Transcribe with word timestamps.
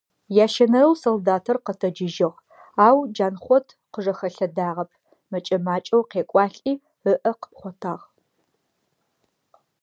Ящэнэрэу 0.45 0.93
солдатыр 1.03 1.57
къэтэджыжьыгъ, 1.65 2.37
ау 2.85 2.97
Джанхъот 3.13 3.67
къыжэхэлъэдагъэп, 3.91 4.89
мэкӀэ-макӀэу 5.31 6.03
къекӀуалӀи, 6.11 6.73
ыӀэ 7.11 7.31
къыпхъотагъ. 7.41 8.03